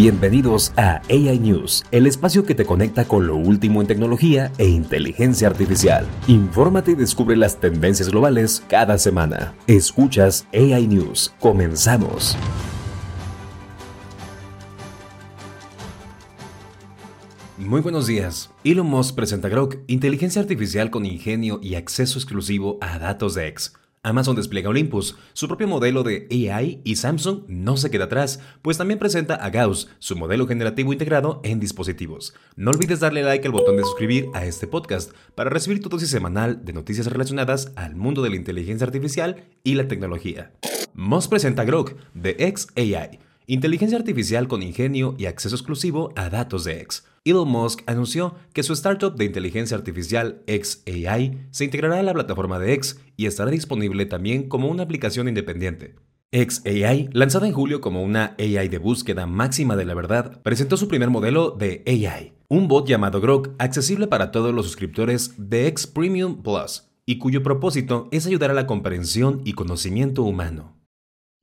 [0.00, 4.68] Bienvenidos a AI News, el espacio que te conecta con lo último en tecnología e
[4.68, 6.06] inteligencia artificial.
[6.28, 9.56] Infórmate y descubre las tendencias globales cada semana.
[9.66, 11.34] Escuchas AI News.
[11.40, 12.36] Comenzamos.
[17.56, 18.50] Muy buenos días.
[18.62, 23.72] Elon Musk presenta Grok, inteligencia artificial con ingenio y acceso exclusivo a datos de X.
[24.02, 28.78] Amazon despliega Olympus, su propio modelo de AI, y Samsung no se queda atrás, pues
[28.78, 32.34] también presenta a Gauss, su modelo generativo integrado en dispositivos.
[32.56, 36.10] No olvides darle like al botón de suscribir a este podcast para recibir tu dosis
[36.10, 40.52] semanal de noticias relacionadas al mundo de la inteligencia artificial y la tecnología.
[40.94, 46.82] Moss presenta Grok, de XAI, inteligencia artificial con ingenio y acceso exclusivo a datos de
[46.82, 47.04] X.
[47.24, 52.58] Elon Musk anunció que su startup de inteligencia artificial XAI se integrará a la plataforma
[52.58, 55.96] de X y estará disponible también como una aplicación independiente.
[56.30, 60.86] XAI, lanzada en julio como una AI de búsqueda máxima de la verdad, presentó su
[60.86, 65.86] primer modelo de AI, un bot llamado Grok, accesible para todos los suscriptores de X
[65.86, 70.77] Premium Plus, y cuyo propósito es ayudar a la comprensión y conocimiento humano.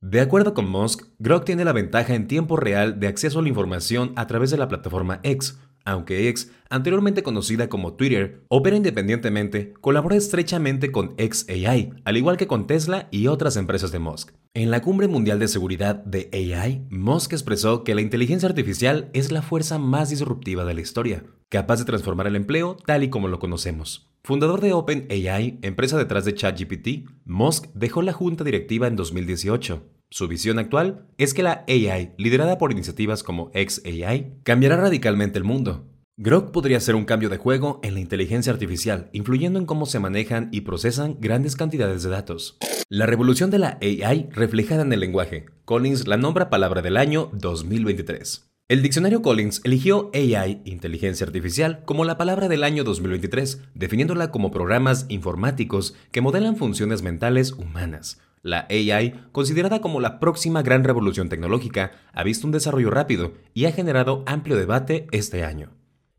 [0.02, 3.48] De acuerdo con Musk, Grok tiene la ventaja en tiempo real de acceso a la
[3.48, 9.72] información a través de la plataforma X, aunque X, anteriormente conocida como Twitter, opera independientemente,
[9.80, 14.32] colabora estrechamente con XAI, al igual que con Tesla y otras empresas de Musk.
[14.52, 19.32] En la Cumbre Mundial de Seguridad de AI, Musk expresó que la inteligencia artificial es
[19.32, 23.28] la fuerza más disruptiva de la historia, capaz de transformar el empleo tal y como
[23.28, 24.10] lo conocemos.
[24.26, 30.28] Fundador de OpenAI, empresa detrás de ChatGPT, Musk dejó la junta directiva en 2018 su
[30.28, 35.88] visión actual es que la AI, liderada por iniciativas como XAI, cambiará radicalmente el mundo.
[36.16, 39.98] Grok podría ser un cambio de juego en la inteligencia artificial, influyendo en cómo se
[39.98, 42.56] manejan y procesan grandes cantidades de datos.
[42.88, 45.46] La revolución de la AI reflejada en el lenguaje.
[45.64, 48.45] Collins la nombra palabra del año 2023.
[48.68, 54.50] El diccionario Collins eligió AI, inteligencia artificial, como la palabra del año 2023, definiéndola como
[54.50, 58.20] programas informáticos que modelan funciones mentales humanas.
[58.42, 63.66] La AI, considerada como la próxima gran revolución tecnológica, ha visto un desarrollo rápido y
[63.66, 65.70] ha generado amplio debate este año.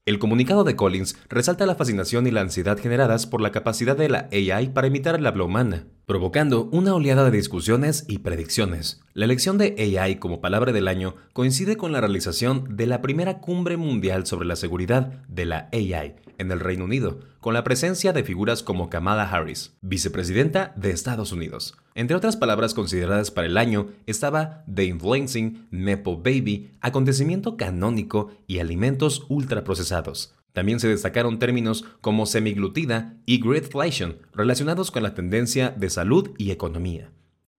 [0.05, 4.07] El comunicado de Collins resalta la fascinación y la ansiedad generadas por la capacidad de
[4.07, 9.01] la AI para imitar el habla humana, provocando una oleada de discusiones y predicciones.
[9.13, 13.39] La elección de AI como palabra del año coincide con la realización de la primera
[13.39, 18.13] cumbre mundial sobre la seguridad de la AI en el Reino Unido, con la presencia
[18.13, 21.75] de figuras como Kamala Harris, vicepresidenta de Estados Unidos.
[21.93, 28.59] Entre otras palabras consideradas para el año estaba The Influencing, Nepo Baby, acontecimiento canónico y
[28.59, 30.36] alimentos ultraprocesados.
[30.57, 36.49] También se destacaron términos como semiglutida y greedflation relacionados con la tendencia de salud y
[36.49, 37.11] economía.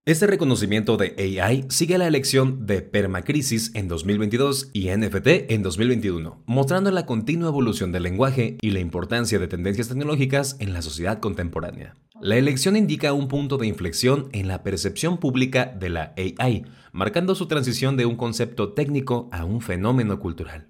[0.05, 6.43] Este reconocimiento de AI sigue la elección de Permacrisis en 2022 y NFT en 2021,
[6.47, 11.21] mostrando la continua evolución del lenguaje y la importancia de tendencias tecnológicas en la sociedad
[11.21, 11.95] contemporánea.
[12.21, 17.37] La elección indica un punto de inflexión en la percepción pública de la AI, marcando
[17.37, 20.68] su transición de un concepto técnico a un fenómeno cultural.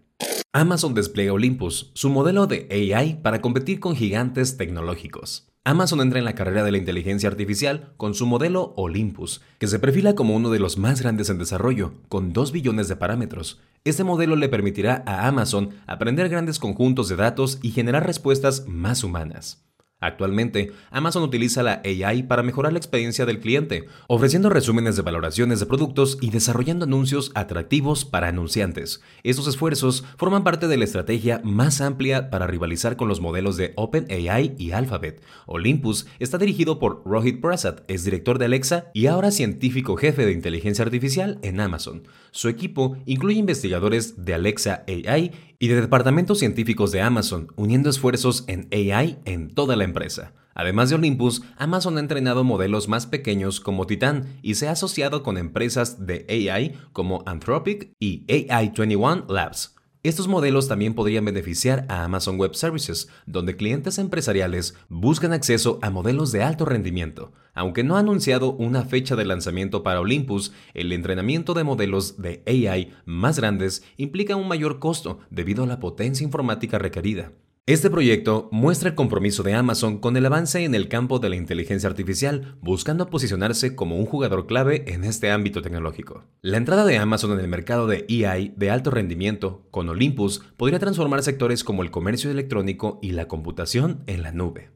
[0.54, 5.52] Amazon despliega Olympus, su modelo de AI para competir con gigantes tecnológicos.
[5.62, 9.78] Amazon entra en la carrera de la inteligencia artificial con su modelo Olympus, que se
[9.78, 13.60] perfila como uno de los más grandes en desarrollo, con 2 billones de parámetros.
[13.84, 19.04] Este modelo le permitirá a Amazon aprender grandes conjuntos de datos y generar respuestas más
[19.04, 19.67] humanas.
[20.00, 25.58] Actualmente, Amazon utiliza la AI para mejorar la experiencia del cliente, ofreciendo resúmenes de valoraciones
[25.58, 29.02] de productos y desarrollando anuncios atractivos para anunciantes.
[29.24, 33.72] Estos esfuerzos forman parte de la estrategia más amplia para rivalizar con los modelos de
[33.74, 35.20] OpenAI y Alphabet.
[35.46, 40.32] Olympus está dirigido por Rohit Prasad, es director de Alexa y ahora científico jefe de
[40.32, 42.06] inteligencia artificial en Amazon.
[42.30, 48.44] Su equipo incluye investigadores de Alexa AI y de departamentos científicos de Amazon, uniendo esfuerzos
[48.46, 50.34] en AI en toda la empresa.
[50.54, 55.22] Además de Olympus, Amazon ha entrenado modelos más pequeños como Titan y se ha asociado
[55.22, 59.77] con empresas de AI como Anthropic y AI21 Labs.
[60.04, 65.90] Estos modelos también podrían beneficiar a Amazon Web Services, donde clientes empresariales buscan acceso a
[65.90, 67.32] modelos de alto rendimiento.
[67.52, 72.44] Aunque no ha anunciado una fecha de lanzamiento para Olympus, el entrenamiento de modelos de
[72.46, 77.32] AI más grandes implica un mayor costo debido a la potencia informática requerida.
[77.68, 81.36] Este proyecto muestra el compromiso de Amazon con el avance en el campo de la
[81.36, 86.24] inteligencia artificial, buscando posicionarse como un jugador clave en este ámbito tecnológico.
[86.40, 90.78] La entrada de Amazon en el mercado de EI de alto rendimiento con Olympus podría
[90.78, 94.70] transformar sectores como el comercio electrónico y la computación en la nube.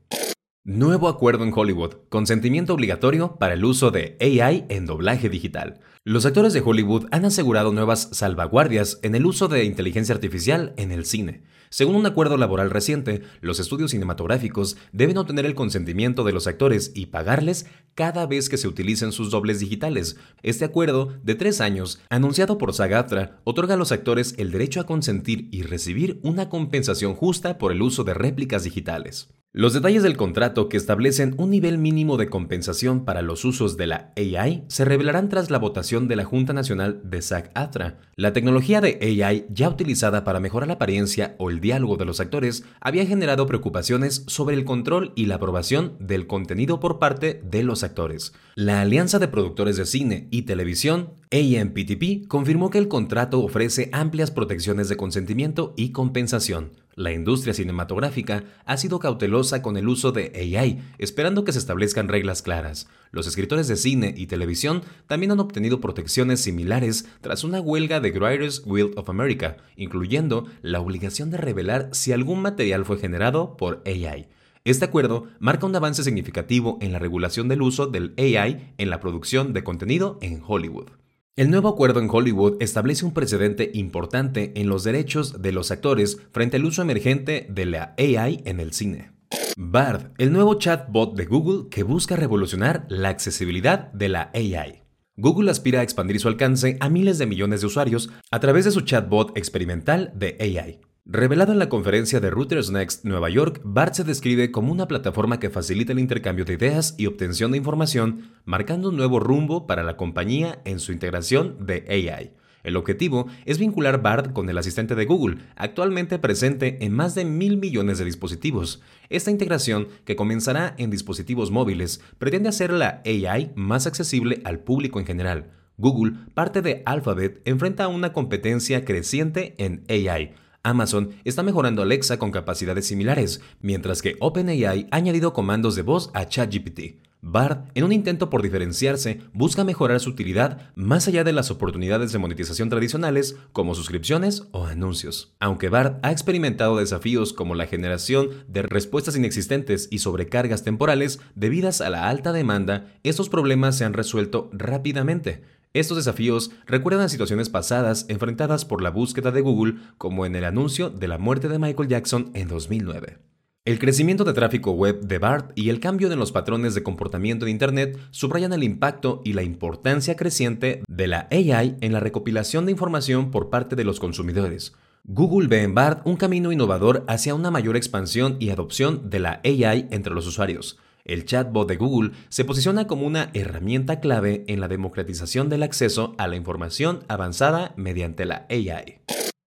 [0.64, 5.80] Nuevo acuerdo en Hollywood, consentimiento obligatorio para el uso de AI en doblaje digital.
[6.04, 10.90] Los actores de Hollywood han asegurado nuevas salvaguardias en el uso de inteligencia artificial en
[10.90, 11.44] el cine.
[11.70, 16.90] Según un acuerdo laboral reciente, los estudios cinematográficos deben obtener el consentimiento de los actores
[16.96, 20.16] y pagarles cada vez que se utilicen sus dobles digitales.
[20.42, 24.86] Este acuerdo, de tres años, anunciado por SAG-AFTRA, otorga a los actores el derecho a
[24.86, 29.28] consentir y recibir una compensación justa por el uso de réplicas digitales.
[29.54, 33.86] Los detalles del contrato que establecen un nivel mínimo de compensación para los usos de
[33.86, 37.98] la AI se revelarán tras la votación de la Junta Nacional de SAG-AFTRA.
[38.16, 42.18] La tecnología de AI ya utilizada para mejorar la apariencia o el diálogo de los
[42.18, 47.62] actores había generado preocupaciones sobre el control y la aprobación del contenido por parte de
[47.62, 48.32] los actores.
[48.54, 54.30] La Alianza de Productores de Cine y Televisión, AMPTP, confirmó que el contrato ofrece amplias
[54.30, 56.70] protecciones de consentimiento y compensación.
[56.94, 62.08] La industria cinematográfica ha sido cautelosa con el uso de AI, esperando que se establezcan
[62.08, 62.86] reglas claras.
[63.12, 68.10] Los escritores de cine y televisión también han obtenido protecciones similares tras una huelga de
[68.10, 73.82] Writers Guild of America, incluyendo la obligación de revelar si algún material fue generado por
[73.86, 74.28] AI.
[74.64, 79.00] Este acuerdo marca un avance significativo en la regulación del uso del AI en la
[79.00, 81.01] producción de contenido en Hollywood.
[81.34, 86.18] El nuevo acuerdo en Hollywood establece un precedente importante en los derechos de los actores
[86.30, 89.12] frente al uso emergente de la AI en el cine.
[89.56, 94.82] Bard, el nuevo chatbot de Google que busca revolucionar la accesibilidad de la AI.
[95.16, 98.70] Google aspira a expandir su alcance a miles de millones de usuarios a través de
[98.70, 100.80] su chatbot experimental de AI.
[101.04, 105.40] Revelado en la conferencia de Reuters Next Nueva York, BART se describe como una plataforma
[105.40, 109.82] que facilita el intercambio de ideas y obtención de información, marcando un nuevo rumbo para
[109.82, 112.30] la compañía en su integración de AI.
[112.62, 117.24] El objetivo es vincular BART con el asistente de Google, actualmente presente en más de
[117.24, 118.80] mil millones de dispositivos.
[119.10, 125.00] Esta integración, que comenzará en dispositivos móviles, pretende hacer la AI más accesible al público
[125.00, 125.50] en general.
[125.78, 130.34] Google, parte de Alphabet, enfrenta una competencia creciente en AI,
[130.64, 136.10] Amazon está mejorando Alexa con capacidades similares, mientras que OpenAI ha añadido comandos de voz
[136.14, 137.02] a ChatGPT.
[137.24, 142.10] Bard, en un intento por diferenciarse, busca mejorar su utilidad más allá de las oportunidades
[142.10, 145.32] de monetización tradicionales como suscripciones o anuncios.
[145.38, 151.80] Aunque Bard ha experimentado desafíos como la generación de respuestas inexistentes y sobrecargas temporales debidas
[151.80, 155.42] a la alta demanda, estos problemas se han resuelto rápidamente.
[155.74, 160.44] Estos desafíos recuerdan a situaciones pasadas enfrentadas por la búsqueda de Google, como en el
[160.44, 163.18] anuncio de la muerte de Michael Jackson en 2009.
[163.64, 167.46] El crecimiento de tráfico web de BART y el cambio en los patrones de comportamiento
[167.46, 172.66] de Internet subrayan el impacto y la importancia creciente de la AI en la recopilación
[172.66, 174.74] de información por parte de los consumidores.
[175.04, 179.40] Google ve en BART un camino innovador hacia una mayor expansión y adopción de la
[179.42, 180.78] AI entre los usuarios.
[181.04, 186.14] El chatbot de Google se posiciona como una herramienta clave en la democratización del acceso
[186.18, 189.00] a la información avanzada mediante la AI.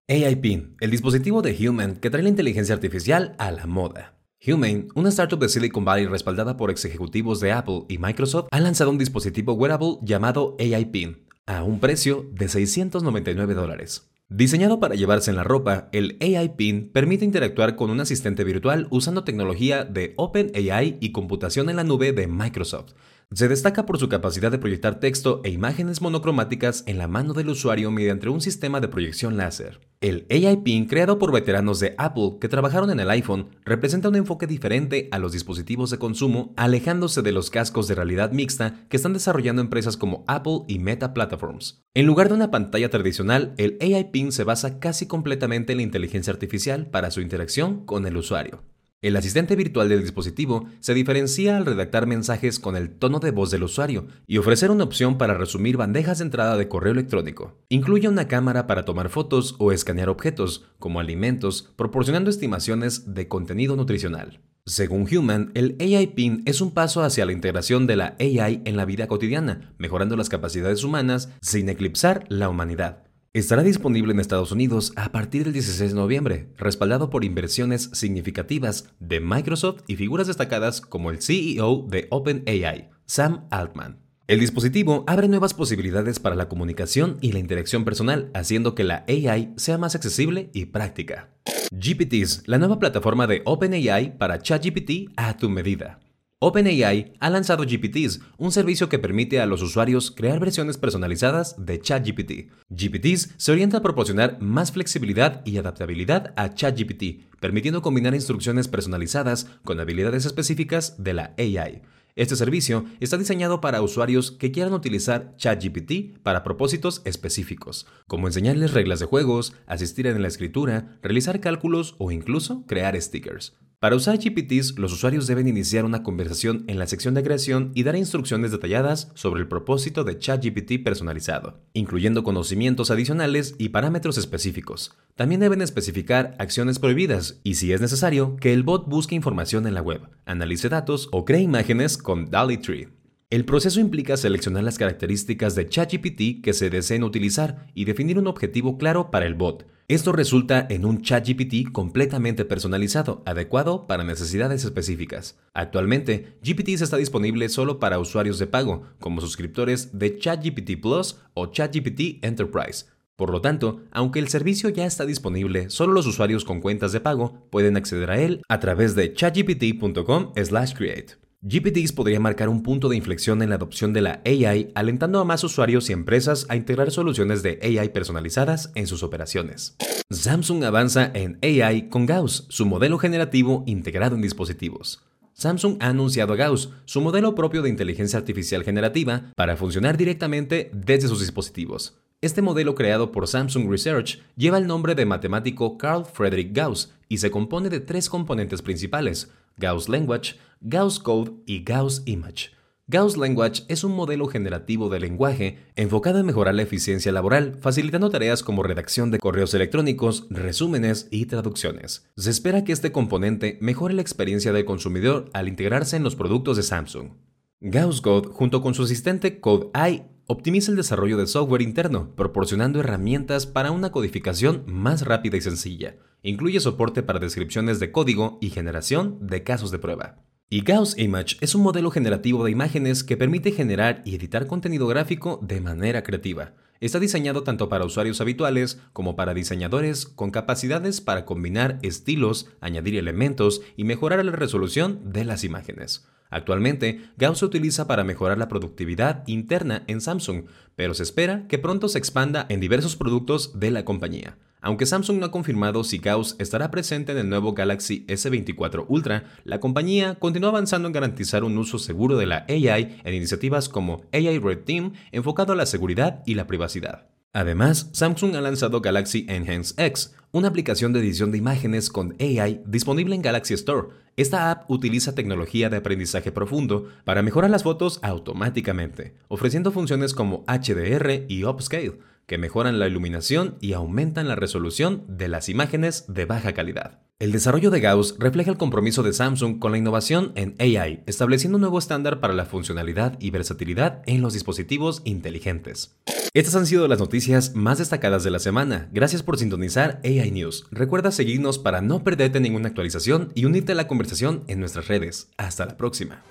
[0.08, 4.14] AI Pin, el dispositivo de Human que trae la inteligencia artificial a la moda.
[4.46, 8.60] Human, una startup de Silicon Valley respaldada por ex ejecutivos de Apple y Microsoft, ha
[8.60, 14.10] lanzado un dispositivo wearable llamado AI Pin a un precio de 699 dólares.
[14.28, 18.88] Diseñado para llevarse en la ropa, el AI Pin permite interactuar con un asistente virtual
[18.90, 22.94] usando tecnología de OpenAI y computación en la nube de Microsoft.
[23.34, 27.48] Se destaca por su capacidad de proyectar texto e imágenes monocromáticas en la mano del
[27.48, 29.80] usuario mediante un sistema de proyección láser.
[30.00, 34.14] El AI Pin, creado por veteranos de Apple que trabajaron en el iPhone, representa un
[34.14, 38.96] enfoque diferente a los dispositivos de consumo, alejándose de los cascos de realidad mixta que
[38.96, 41.82] están desarrollando empresas como Apple y Meta Platforms.
[41.94, 45.82] En lugar de una pantalla tradicional, el AI Pin se basa casi completamente en la
[45.82, 48.62] inteligencia artificial para su interacción con el usuario.
[49.02, 53.50] El asistente virtual del dispositivo se diferencia al redactar mensajes con el tono de voz
[53.50, 57.62] del usuario y ofrecer una opción para resumir bandejas de entrada de correo electrónico.
[57.68, 63.76] Incluye una cámara para tomar fotos o escanear objetos, como alimentos, proporcionando estimaciones de contenido
[63.76, 64.40] nutricional.
[64.64, 68.76] Según Human, el AI PIN es un paso hacia la integración de la AI en
[68.76, 73.05] la vida cotidiana, mejorando las capacidades humanas sin eclipsar la humanidad.
[73.36, 78.88] Estará disponible en Estados Unidos a partir del 16 de noviembre, respaldado por inversiones significativas
[78.98, 83.98] de Microsoft y figuras destacadas como el CEO de OpenAI, Sam Altman.
[84.26, 89.04] El dispositivo abre nuevas posibilidades para la comunicación y la interacción personal, haciendo que la
[89.06, 91.28] AI sea más accesible y práctica.
[91.72, 96.00] GPTs, la nueva plataforma de OpenAI para ChatGPT a tu medida.
[96.38, 101.80] OpenAI ha lanzado GPTs, un servicio que permite a los usuarios crear versiones personalizadas de
[101.80, 102.50] ChatGPT.
[102.68, 109.46] GPTs se orienta a proporcionar más flexibilidad y adaptabilidad a ChatGPT, permitiendo combinar instrucciones personalizadas
[109.64, 111.80] con habilidades específicas de la AI.
[112.16, 118.74] Este servicio está diseñado para usuarios que quieran utilizar ChatGPT para propósitos específicos, como enseñarles
[118.74, 123.56] reglas de juegos, asistir en la escritura, realizar cálculos o incluso crear stickers.
[123.78, 127.82] Para usar GPTs, los usuarios deben iniciar una conversación en la sección de creación y
[127.82, 134.96] dar instrucciones detalladas sobre el propósito de ChatGPT personalizado, incluyendo conocimientos adicionales y parámetros específicos.
[135.14, 139.74] También deben especificar acciones prohibidas y, si es necesario, que el bot busque información en
[139.74, 142.88] la web, analice datos o cree imágenes con DALI 3.
[143.28, 148.26] El proceso implica seleccionar las características de ChatGPT que se deseen utilizar y definir un
[148.26, 154.64] objetivo claro para el bot, esto resulta en un ChatGPT completamente personalizado, adecuado para necesidades
[154.64, 155.38] específicas.
[155.54, 161.46] Actualmente, GPT está disponible solo para usuarios de pago, como suscriptores de ChatGPT Plus o
[161.46, 162.86] ChatGPT Enterprise.
[163.14, 167.00] Por lo tanto, aunque el servicio ya está disponible, solo los usuarios con cuentas de
[167.00, 171.25] pago pueden acceder a él a través de chatgpt.com/create.
[171.48, 175.24] GPTs podría marcar un punto de inflexión en la adopción de la AI, alentando a
[175.24, 179.76] más usuarios y empresas a integrar soluciones de AI personalizadas en sus operaciones.
[180.10, 185.04] Samsung avanza en AI con Gauss, su modelo generativo integrado en dispositivos.
[185.34, 190.72] Samsung ha anunciado a Gauss, su modelo propio de inteligencia artificial generativa, para funcionar directamente
[190.74, 191.96] desde sus dispositivos.
[192.22, 197.18] Este modelo creado por Samsung Research lleva el nombre de matemático Carl Friedrich Gauss y
[197.18, 202.50] se compone de tres componentes principales, Gauss Language, Gauss Code y Gauss Image.
[202.88, 208.10] Gauss Language es un modelo generativo de lenguaje enfocado en mejorar la eficiencia laboral, facilitando
[208.10, 212.06] tareas como redacción de correos electrónicos, resúmenes y traducciones.
[212.18, 216.58] Se espera que este componente mejore la experiencia del consumidor al integrarse en los productos
[216.58, 217.12] de Samsung.
[217.60, 222.80] Gauss Code, junto con su asistente Code AI, optimiza el desarrollo de software interno, proporcionando
[222.80, 225.96] herramientas para una codificación más rápida y sencilla.
[226.22, 230.22] Incluye soporte para descripciones de código y generación de casos de prueba.
[230.48, 234.86] Y Gauss Image es un modelo generativo de imágenes que permite generar y editar contenido
[234.86, 236.54] gráfico de manera creativa.
[236.78, 242.96] Está diseñado tanto para usuarios habituales como para diseñadores con capacidades para combinar estilos, añadir
[242.96, 246.06] elementos y mejorar la resolución de las imágenes.
[246.30, 251.58] Actualmente, Gauss se utiliza para mejorar la productividad interna en Samsung, pero se espera que
[251.58, 254.36] pronto se expanda en diversos productos de la compañía.
[254.60, 259.24] Aunque Samsung no ha confirmado si Gauss estará presente en el nuevo Galaxy S24 Ultra,
[259.44, 264.02] la compañía continúa avanzando en garantizar un uso seguro de la AI en iniciativas como
[264.12, 267.15] AI Red Team enfocado a la seguridad y la privacidad.
[267.36, 272.62] Además, Samsung ha lanzado Galaxy Enhance X, una aplicación de edición de imágenes con AI
[272.64, 273.88] disponible en Galaxy Store.
[274.16, 280.46] Esta app utiliza tecnología de aprendizaje profundo para mejorar las fotos automáticamente, ofreciendo funciones como
[280.46, 286.24] HDR y Upscale, que mejoran la iluminación y aumentan la resolución de las imágenes de
[286.24, 287.00] baja calidad.
[287.18, 291.56] El desarrollo de Gauss refleja el compromiso de Samsung con la innovación en AI, estableciendo
[291.56, 295.96] un nuevo estándar para la funcionalidad y versatilidad en los dispositivos inteligentes.
[296.34, 298.90] Estas han sido las noticias más destacadas de la semana.
[298.92, 300.66] Gracias por sintonizar AI News.
[300.70, 305.30] Recuerda seguirnos para no perderte ninguna actualización y unirte a la conversación en nuestras redes.
[305.38, 306.22] Hasta la próxima.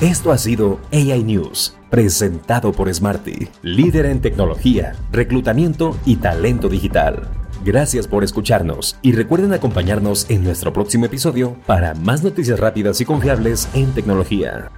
[0.00, 7.28] Esto ha sido AI News, presentado por Smarty, líder en tecnología, reclutamiento y talento digital.
[7.64, 13.06] Gracias por escucharnos y recuerden acompañarnos en nuestro próximo episodio para más noticias rápidas y
[13.06, 14.70] confiables en tecnología.